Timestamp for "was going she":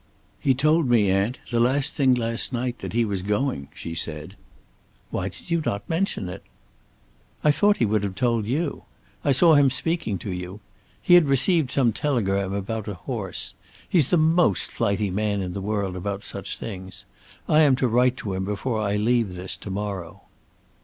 3.05-3.93